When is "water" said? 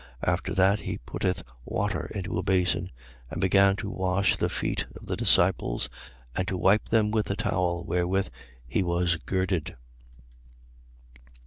1.63-2.05